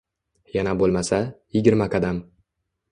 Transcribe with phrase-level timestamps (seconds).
[0.53, 1.21] Yana boʻlmasa,
[1.59, 2.25] yigirma qadam